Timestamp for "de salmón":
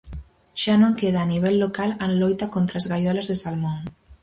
3.31-3.79